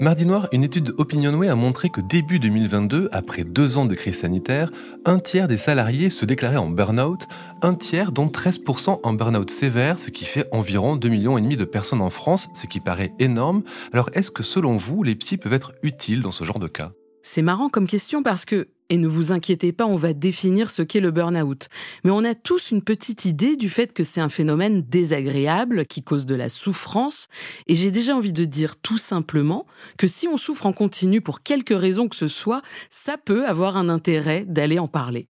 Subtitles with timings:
[0.00, 4.18] Mardi Noir, une étude Opinionway a montré que début 2022, après deux ans de crise
[4.18, 4.72] sanitaire,
[5.04, 7.28] un tiers des salariés se déclaraient en burn-out,
[7.62, 12.00] un tiers dont 13% en burn-out sévère, ce qui fait environ 2,5 millions de personnes
[12.00, 13.62] en France, ce qui paraît énorme.
[13.92, 16.90] Alors est-ce que selon vous, les psys peuvent être utiles dans ce genre de cas?
[17.26, 20.82] C'est marrant comme question parce que et ne vous inquiétez pas, on va définir ce
[20.82, 21.68] qu'est le burn-out.
[22.04, 26.02] Mais on a tous une petite idée du fait que c'est un phénomène désagréable qui
[26.02, 27.28] cause de la souffrance.
[27.66, 29.66] Et j'ai déjà envie de dire tout simplement
[29.96, 32.60] que si on souffre en continu pour quelque raison que ce soit,
[32.90, 35.28] ça peut avoir un intérêt d'aller en parler.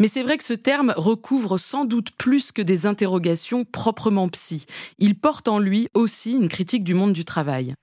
[0.00, 4.66] Mais c'est vrai que ce terme recouvre sans doute plus que des interrogations proprement psy.
[4.98, 7.74] Il porte en lui aussi une critique du monde du travail.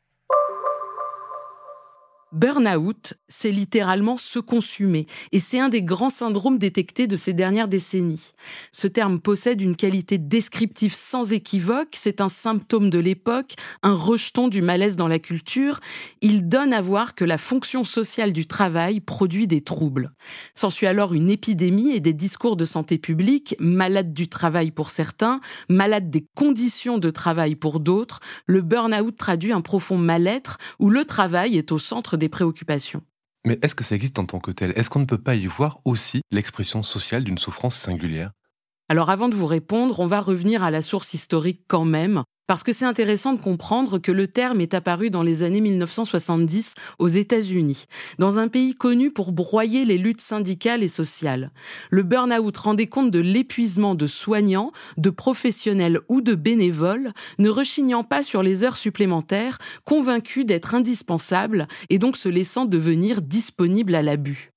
[2.36, 7.70] Burnout, c'est littéralement se consumer, et c'est un des grands syndromes détectés de ces dernières
[7.70, 8.34] décennies.
[8.74, 14.50] Ce terme possède une qualité descriptive sans équivoque, c'est un symptôme de l'époque, un rejeton
[14.50, 15.80] du malaise dans la culture,
[16.20, 20.12] il donne à voir que la fonction sociale du travail produit des troubles.
[20.56, 25.40] S'ensuit alors une épidémie et des discours de santé publique, malade du travail pour certains,
[25.70, 31.06] malade des conditions de travail pour d'autres, le burn-out traduit un profond mal-être où le
[31.06, 33.02] travail est au centre des préoccupations.
[33.46, 34.74] Mais est-ce que ça existe en tant que tel?
[34.76, 38.32] Est-ce qu'on ne peut pas y voir aussi l'expression sociale d'une souffrance singulière?
[38.90, 42.64] Alors avant de vous répondre, on va revenir à la source historique quand même, parce
[42.64, 47.08] que c'est intéressant de comprendre que le terme est apparu dans les années 1970 aux
[47.08, 47.86] États-Unis,
[48.20, 51.52] dans un pays connu pour broyer les luttes syndicales et sociales.
[51.90, 58.04] Le burn-out rendait compte de l'épuisement de soignants, de professionnels ou de bénévoles, ne rechignant
[58.04, 64.02] pas sur les heures supplémentaires, convaincus d'être indispensables et donc se laissant devenir disponibles à
[64.02, 64.55] l'abus.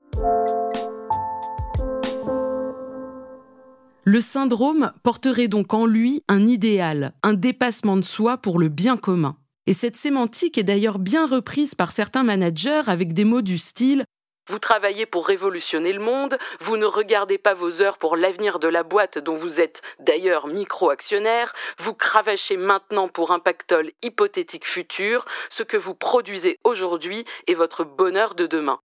[4.10, 8.96] Le syndrome porterait donc en lui un idéal, un dépassement de soi pour le bien
[8.96, 9.36] commun.
[9.66, 14.04] Et cette sémantique est d'ailleurs bien reprise par certains managers avec des mots du style
[14.50, 18.68] vous travaillez pour révolutionner le monde, vous ne regardez pas vos heures pour l'avenir de
[18.68, 25.26] la boîte dont vous êtes d'ailleurs micro-actionnaire, vous cravachez maintenant pour un pactole hypothétique futur,
[25.50, 28.80] ce que vous produisez aujourd'hui est votre bonheur de demain.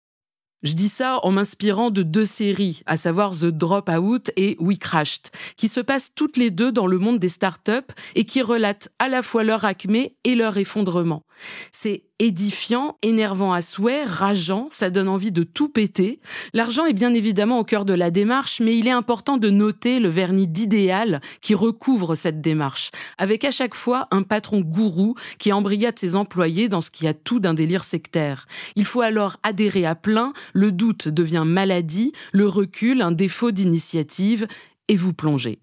[0.63, 5.31] Je dis ça en m'inspirant de deux séries, à savoir The Dropout et We Crashed,
[5.57, 9.09] qui se passent toutes les deux dans le monde des startups et qui relatent à
[9.09, 11.25] la fois leur acmé et leur effondrement.
[11.73, 16.21] C'est édifiant, énervant à souhait, rageant, ça donne envie de tout péter.
[16.53, 19.99] L'argent est bien évidemment au cœur de la démarche, mais il est important de noter
[19.99, 25.53] le vernis d'idéal qui recouvre cette démarche, avec à chaque fois un patron gourou qui
[25.53, 28.47] embrigade ses employés dans ce qui a tout d'un délire sectaire.
[28.77, 34.47] Il faut alors adhérer à plein, le doute devient maladie, le recul un défaut d'initiative,
[34.89, 35.59] et vous plongez.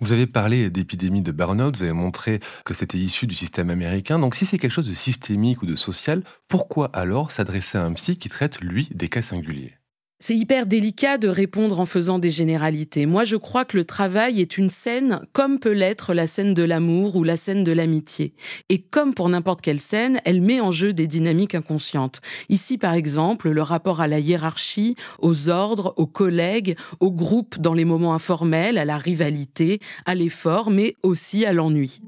[0.00, 4.18] Vous avez parlé d'épidémie de burn-out, vous avez montré que c'était issu du système américain.
[4.18, 7.94] Donc si c'est quelque chose de systémique ou de social, pourquoi alors s'adresser à un
[7.94, 9.78] psy qui traite, lui, des cas singuliers?
[10.18, 13.04] C'est hyper délicat de répondre en faisant des généralités.
[13.04, 16.62] Moi, je crois que le travail est une scène comme peut l'être la scène de
[16.62, 18.34] l'amour ou la scène de l'amitié.
[18.70, 22.22] Et comme pour n'importe quelle scène, elle met en jeu des dynamiques inconscientes.
[22.48, 27.74] Ici, par exemple, le rapport à la hiérarchie, aux ordres, aux collègues, au groupe dans
[27.74, 32.00] les moments informels, à la rivalité, à l'effort, mais aussi à l'ennui.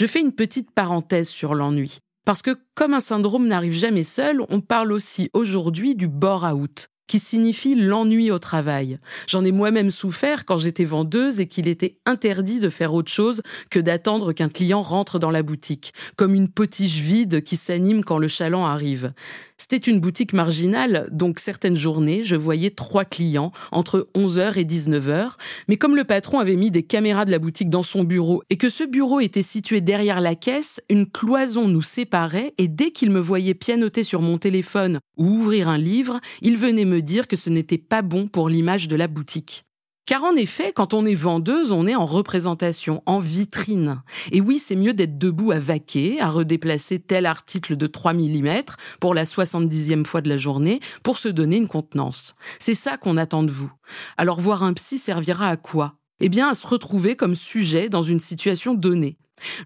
[0.00, 1.98] Je fais une petite parenthèse sur l'ennui.
[2.24, 7.18] Parce que comme un syndrome n'arrive jamais seul, on parle aussi aujourd'hui du bore-out, qui
[7.18, 9.00] signifie l'ennui au travail.
[9.26, 13.42] J'en ai moi-même souffert quand j'étais vendeuse et qu'il était interdit de faire autre chose
[13.68, 18.18] que d'attendre qu'un client rentre dans la boutique, comme une potiche vide qui s'anime quand
[18.18, 19.12] le chaland arrive.
[19.60, 25.32] C'était une boutique marginale, donc certaines journées, je voyais trois clients entre 11h et 19h,
[25.68, 28.56] mais comme le patron avait mis des caméras de la boutique dans son bureau et
[28.56, 33.10] que ce bureau était situé derrière la caisse, une cloison nous séparait et dès qu'il
[33.10, 37.50] me voyait pianoter sur mon téléphone ou ouvrir un livre, il venait dire que ce
[37.50, 39.64] n'était pas bon pour l'image de la boutique.
[40.10, 44.02] Car en effet, quand on est vendeuse, on est en représentation, en vitrine.
[44.32, 48.62] Et oui, c'est mieux d'être debout à vaquer, à redéplacer tel article de 3 mm
[48.98, 52.34] pour la 70e fois de la journée, pour se donner une contenance.
[52.58, 53.70] C'est ça qu'on attend de vous.
[54.16, 55.94] Alors voir un psy servira à quoi?
[56.18, 59.16] Eh bien à se retrouver comme sujet dans une situation donnée.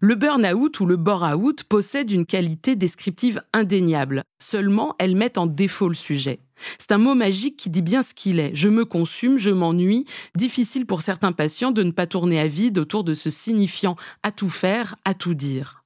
[0.00, 4.22] Le burn-out ou le bore-out possède une qualité descriptive indéniable.
[4.42, 6.40] Seulement, elle met en défaut le sujet.
[6.78, 8.54] C'est un mot magique qui dit bien ce qu'il est.
[8.54, 10.06] Je me consume, je m'ennuie.
[10.34, 14.30] Difficile pour certains patients de ne pas tourner à vide autour de ce signifiant à
[14.30, 15.84] tout faire, à tout dire.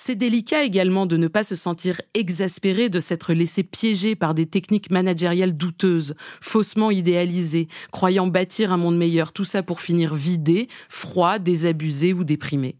[0.00, 4.46] C'est délicat également de ne pas se sentir exaspéré de s'être laissé piéger par des
[4.46, 10.68] techniques managériales douteuses, faussement idéalisées, croyant bâtir un monde meilleur, tout ça pour finir vidé,
[10.88, 12.76] froid, désabusé ou déprimé.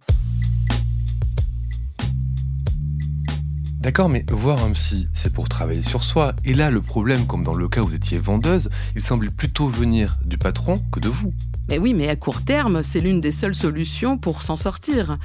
[3.80, 6.34] D'accord, mais voir un psy, c'est pour travailler sur soi.
[6.44, 9.68] Et là, le problème, comme dans le cas où vous étiez vendeuse, il semblait plutôt
[9.68, 11.32] venir du patron que de vous.
[11.68, 15.16] Mais oui, mais à court terme, c'est l'une des seules solutions pour s'en sortir.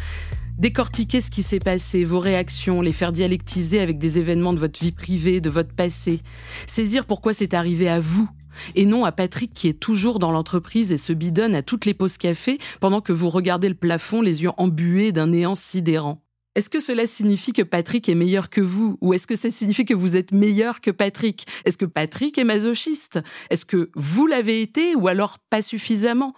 [0.60, 4.80] Décortiquer ce qui s'est passé, vos réactions, les faire dialectiser avec des événements de votre
[4.80, 6.22] vie privée, de votre passé.
[6.68, 8.30] Saisir pourquoi c'est arrivé à vous
[8.76, 11.96] et non à Patrick qui est toujours dans l'entreprise et se bidonne à toutes les
[11.96, 16.23] pauses café pendant que vous regardez le plafond les yeux embués d'un néant sidérant.
[16.56, 18.98] Est-ce que cela signifie que Patrick est meilleur que vous?
[19.02, 21.48] Ou est-ce que ça signifie que vous êtes meilleur que Patrick?
[21.66, 23.20] Est-ce que Patrick est masochiste?
[23.50, 26.36] Est-ce que vous l'avez été ou alors pas suffisamment?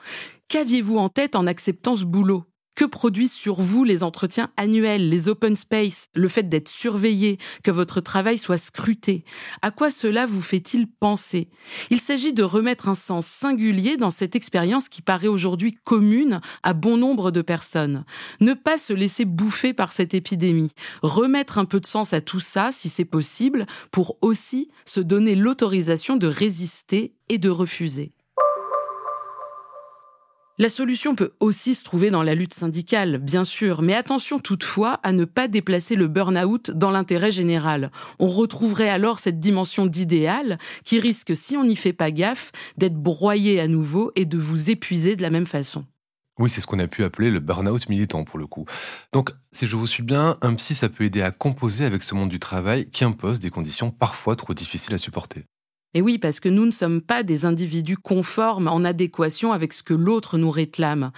[0.48, 2.46] Qu'aviez-vous en tête en acceptant ce boulot?
[2.76, 7.72] Que produisent sur vous les entretiens annuels, les open space, le fait d'être surveillé, que
[7.72, 9.24] votre travail soit scruté
[9.62, 11.50] À quoi cela vous fait-il penser?
[11.90, 16.74] Il s'agit de remettre un sens singulier dans cette expérience qui paraît aujourd'hui commune à
[16.74, 18.06] bon nombre de personnes.
[18.40, 20.72] Ne pas se laisser bouffer par cette épidémie.
[21.02, 25.36] Remettre un peu de sens à tout ça, si c'est possible, pour aussi se donner
[25.36, 28.15] l'autorisation de résister et de refuser.
[30.58, 35.02] La solution peut aussi se trouver dans la lutte syndicale, bien sûr, mais attention toutefois
[35.04, 37.92] à ne pas déplacer le burn-out dans l'intérêt général.
[38.20, 42.96] On retrouverait alors cette dimension d'idéal qui risque, si on n'y fait pas gaffe, d'être
[42.96, 45.84] broyé à nouveau et de vous épuiser de la même façon.
[46.40, 48.66] Oui, c'est ce qu'on a pu appeler le burn-out militant pour le coup.
[49.12, 52.16] Donc, si je vous suis bien, un psy, ça peut aider à composer avec ce
[52.16, 55.44] monde du travail qui impose des conditions parfois trop difficiles à supporter.
[55.96, 59.82] Et oui, parce que nous ne sommes pas des individus conformes en adéquation avec ce
[59.82, 61.12] que l'autre nous réclame.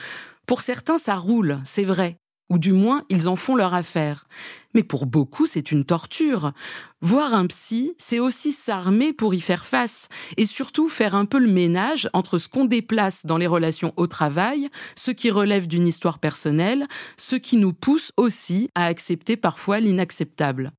[0.46, 2.20] Pour certains, ça roule, c'est vrai.
[2.52, 4.28] Ou du moins, ils en font leur affaire.
[4.76, 6.52] Mais pour beaucoup, c'est une torture.
[7.02, 10.10] Voir un psy, c'est aussi s'armer pour y faire face.
[10.38, 14.06] Et surtout faire un peu le ménage entre ce qu'on déplace dans les relations au
[14.06, 16.86] travail, ce qui relève d'une histoire personnelle,
[17.18, 20.72] ce qui nous pousse aussi à accepter parfois l'inacceptable.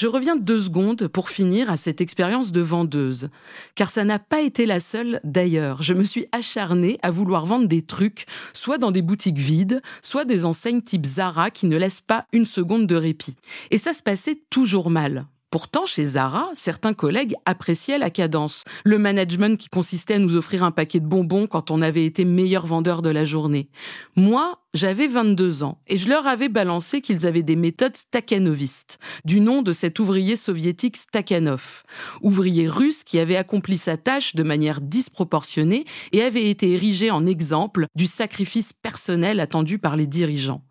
[0.00, 3.28] Je reviens deux secondes pour finir à cette expérience de vendeuse,
[3.74, 5.82] car ça n'a pas été la seule d'ailleurs.
[5.82, 8.24] Je me suis acharnée à vouloir vendre des trucs,
[8.54, 12.46] soit dans des boutiques vides, soit des enseignes type Zara qui ne laissent pas une
[12.46, 13.36] seconde de répit.
[13.70, 15.26] Et ça se passait toujours mal.
[15.50, 20.62] Pourtant, chez Zara, certains collègues appréciaient la cadence, le management qui consistait à nous offrir
[20.62, 23.68] un paquet de bonbons quand on avait été meilleur vendeur de la journée.
[24.14, 29.40] Moi, j'avais 22 ans et je leur avais balancé qu'ils avaient des méthodes stakhanovistes, du
[29.40, 31.82] nom de cet ouvrier soviétique Stakhanov,
[32.22, 37.26] ouvrier russe qui avait accompli sa tâche de manière disproportionnée et avait été érigé en
[37.26, 40.62] exemple du sacrifice personnel attendu par les dirigeants.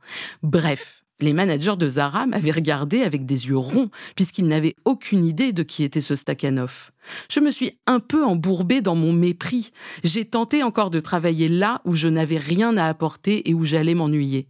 [0.42, 5.54] Bref, les managers de Zara m'avaient regardé avec des yeux ronds, puisqu'ils n'avaient aucune idée
[5.54, 6.92] de qui était ce Stakhanov.
[7.30, 9.72] Je me suis un peu embourbée dans mon mépris.
[10.04, 13.96] J'ai tenté encore de travailler là où je n'avais rien à apporter et où j'allais
[13.96, 14.48] m'ennuyer.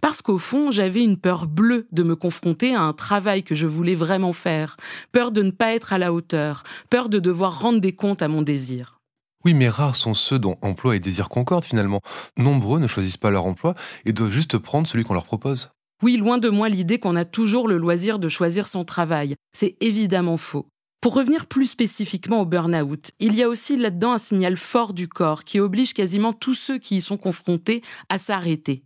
[0.00, 3.66] Parce qu'au fond, j'avais une peur bleue de me confronter à un travail que je
[3.66, 4.76] voulais vraiment faire,
[5.12, 8.28] peur de ne pas être à la hauteur, peur de devoir rendre des comptes à
[8.28, 8.98] mon désir.
[9.44, 12.00] Oui, mais rares sont ceux dont emploi et désir concordent finalement.
[12.36, 15.70] Nombreux ne choisissent pas leur emploi et doivent juste prendre celui qu'on leur propose.
[16.00, 19.34] Oui, loin de moi l'idée qu'on a toujours le loisir de choisir son travail.
[19.52, 20.68] C'est évidemment faux.
[21.00, 25.08] Pour revenir plus spécifiquement au burn-out, il y a aussi là-dedans un signal fort du
[25.08, 28.84] corps qui oblige quasiment tous ceux qui y sont confrontés à s'arrêter.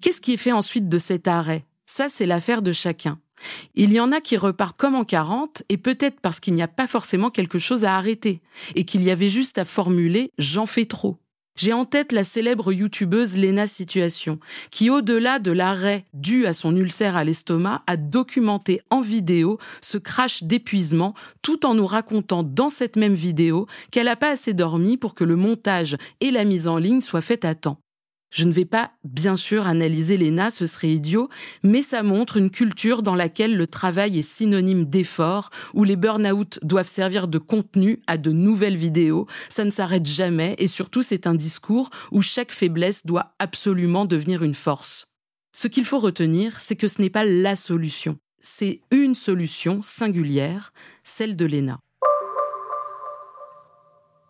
[0.00, 1.64] Qu'est-ce qui est fait ensuite de cet arrêt?
[1.86, 3.20] Ça, c'est l'affaire de chacun.
[3.74, 6.68] Il y en a qui repartent comme en 40, et peut-être parce qu'il n'y a
[6.68, 8.40] pas forcément quelque chose à arrêter,
[8.74, 11.18] et qu'il y avait juste à formuler j'en fais trop.
[11.56, 14.38] J'ai en tête la célèbre youtubeuse Lena Situation,
[14.70, 19.96] qui au-delà de l'arrêt dû à son ulcère à l'estomac, a documenté en vidéo ce
[19.96, 24.98] crash d'épuisement, tout en nous racontant dans cette même vidéo qu'elle n'a pas assez dormi
[24.98, 27.78] pour que le montage et la mise en ligne soient faits à temps.
[28.36, 31.30] Je ne vais pas, bien sûr, analyser l'ENA, ce serait idiot,
[31.62, 36.58] mais ça montre une culture dans laquelle le travail est synonyme d'effort, où les burn-out
[36.62, 41.26] doivent servir de contenu à de nouvelles vidéos, ça ne s'arrête jamais, et surtout c'est
[41.26, 45.06] un discours où chaque faiblesse doit absolument devenir une force.
[45.54, 50.74] Ce qu'il faut retenir, c'est que ce n'est pas la solution, c'est une solution singulière,
[51.04, 51.80] celle de l'ENA.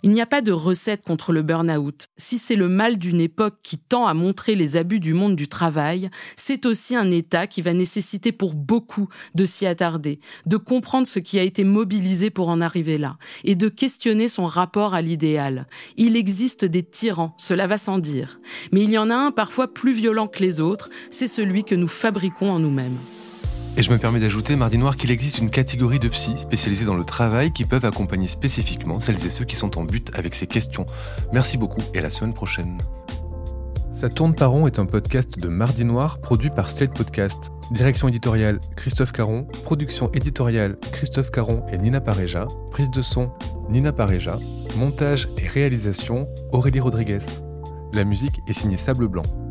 [0.02, 2.08] Il n'y a pas de recette contre le burn-out.
[2.16, 5.48] Si c'est le mal d'une époque qui tend à montrer les abus du monde du
[5.48, 11.06] travail, c'est aussi un état qui va nécessiter pour beaucoup de s'y attarder, de comprendre
[11.06, 15.02] ce qui a été mobilisé pour en arriver là, et de questionner son rapport à
[15.02, 15.66] l'idéal.
[15.96, 18.38] Il existe des tyrans, cela va sans dire.
[18.72, 21.74] Mais il y en a un parfois plus violent que les autres, c'est celui que
[21.74, 22.98] nous fabriquons en nous-mêmes.
[23.78, 26.96] Et je me permets d'ajouter, Mardi Noir, qu'il existe une catégorie de psy spécialisés dans
[26.96, 30.46] le travail qui peuvent accompagner spécifiquement celles et ceux qui sont en but avec ces
[30.46, 30.86] questions.
[31.30, 32.78] Merci beaucoup et à la semaine prochaine.
[33.92, 37.50] Ça tourne par rond est un podcast de Mardi Noir produit par Slate Podcast.
[37.70, 43.30] Direction éditoriale Christophe Caron, production éditoriale Christophe Caron et Nina Pareja, prise de son
[43.68, 44.38] Nina Pareja,
[44.78, 47.18] montage et réalisation Aurélie Rodriguez.
[47.92, 49.45] La musique est signée Sable Blanc.